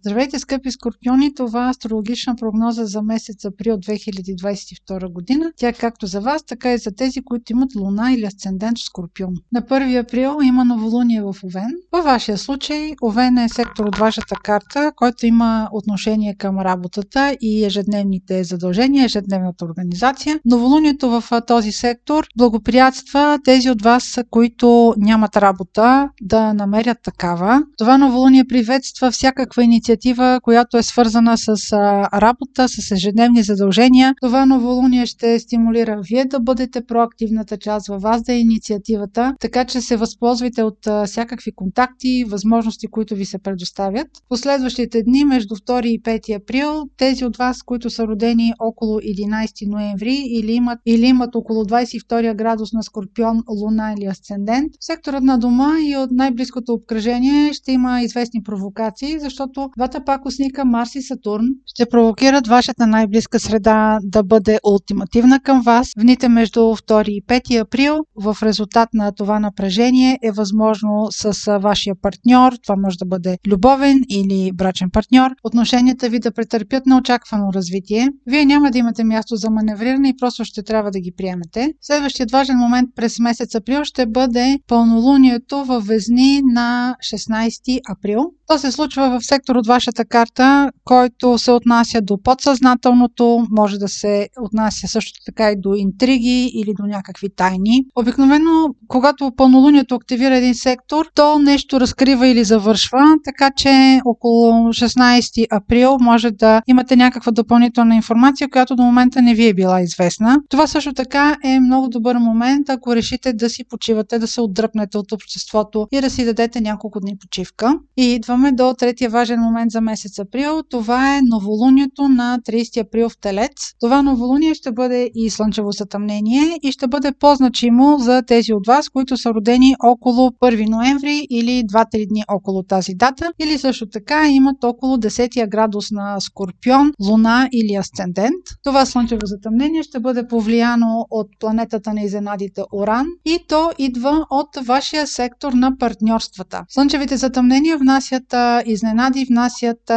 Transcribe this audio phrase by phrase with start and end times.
[0.00, 1.34] Здравейте, скъпи скорпиони!
[1.34, 5.52] Това е астрологична прогноза за месец април 2022 година.
[5.56, 8.84] Тя е както за вас, така и за тези, които имат луна или асцендент в
[8.84, 9.34] скорпион.
[9.52, 11.70] На 1 април има новолуние в Овен.
[11.92, 17.64] Във вашия случай Овен е сектор от вашата карта, който има отношение към работата и
[17.64, 20.40] ежедневните задължения, ежедневната организация.
[20.44, 27.62] Новолунието в този сектор благоприятства тези от вас, които нямат работа, да намерят такава.
[27.78, 31.72] Това новолуние приветства всякаква инициатива инициатива, която е свързана с
[32.14, 34.14] работа, с ежедневни задължения.
[34.22, 39.64] Това новолуние ще стимулира вие да бъдете проактивната част във вас да е инициативата, така
[39.64, 44.06] че се възползвайте от всякакви контакти, възможности, които ви се предоставят.
[44.28, 49.68] Последващите дни, между 2 и 5 април, тези от вас, които са родени около 11
[49.68, 55.38] ноември или имат, или имат около 22 градус на Скорпион, Луна или Асцендент, секторът на
[55.38, 61.44] дома и от най-близкото обкръжение ще има известни провокации, защото Двата пакосника Марс и Сатурн
[61.66, 65.88] ще провокират вашата най-близка среда да бъде ултимативна към вас.
[65.98, 71.58] В дните между 2 и 5 април в резултат на това напрежение е възможно с
[71.58, 76.96] вашия партньор, това може да бъде любовен или брачен партньор, отношенията ви да претърпят на
[76.98, 78.08] очаквано развитие.
[78.26, 81.72] Вие няма да имате място за маневриране и просто ще трябва да ги приемете.
[81.80, 88.20] Следващият важен момент през месец април ще бъде пълнолунието във Везни на 16 април.
[88.46, 93.88] То се случва в сектор от вашата карта, който се отнася до подсъзнателното, може да
[93.88, 97.84] се отнася също така и до интриги или до някакви тайни.
[97.96, 105.46] Обикновено, когато пълнолунието активира един сектор, то нещо разкрива или завършва, така че около 16
[105.50, 110.40] април може да имате някаква допълнителна информация, която до момента не ви е била известна.
[110.48, 114.98] Това също така е много добър момент, ако решите да си почивате, да се отдръпнете
[114.98, 117.78] от обществото и да си дадете няколко дни почивка.
[117.96, 120.62] И идваме до третия важен момент за месец април.
[120.70, 123.74] Това е новолунието на 30 април в Телец.
[123.80, 128.88] Това новолуние ще бъде и слънчево затъмнение и ще бъде по-значимо за тези от вас,
[128.88, 134.28] които са родени около 1 ноември или 2-3 дни около тази дата, или също така
[134.28, 138.44] имат около 10 градус на Скорпион, Луна или Асцендент.
[138.64, 144.66] Това слънчево затъмнение ще бъде повлияно от планетата на изненадите Оран и то идва от
[144.66, 146.64] вашия сектор на партньорствата.
[146.68, 148.34] Слънчевите затъмнения внасят
[148.66, 149.47] изненади, внасят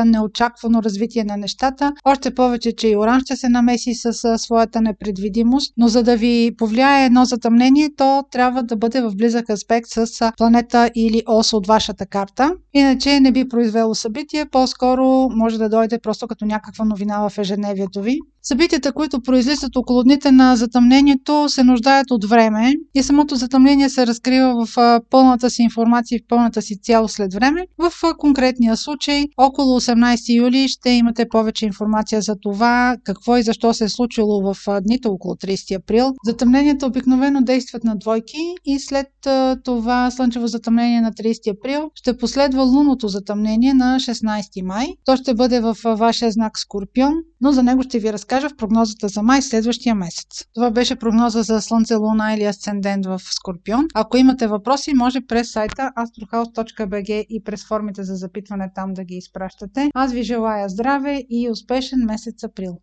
[0.05, 1.93] неочаквано развитие на нещата.
[2.05, 6.51] Още повече, че и Оран ще се намеси с своята непредвидимост, но за да ви
[6.57, 11.67] повлияе едно затъмнение, то трябва да бъде в близък аспект с планета или ос от
[11.67, 12.51] вашата карта.
[12.73, 18.01] Иначе не би произвело събитие, по-скоро може да дойде просто като някаква новина в ежедневието
[18.01, 18.19] ви.
[18.43, 24.07] Събитията, които произлизат около дните на затъмнението, се нуждаят от време и самото затъмнение се
[24.07, 27.67] разкрива в пълната си информация и в пълната си цяло след време.
[27.77, 33.73] В конкретния случай, около 18 юли ще имате повече информация за това какво и защо
[33.73, 36.11] се е случило в дните около 30 април.
[36.25, 39.07] Затъмненията обикновено действат на двойки и след
[39.63, 44.87] това слънчево затъмнение на 30 април ще последва лунното затъмнение на 16 май.
[45.05, 48.57] То ще бъде в вашия знак Скорпион, но за него ще ви разкажа разкажа в
[48.57, 50.45] прогнозата за май следващия месец.
[50.53, 53.87] Това беше прогноза за Слънце, Луна или Асцендент в Скорпион.
[53.93, 59.15] Ако имате въпроси, може през сайта astrohouse.bg и през формите за запитване там да ги
[59.15, 59.91] изпращате.
[59.93, 62.77] Аз ви желая здраве и успешен месец април!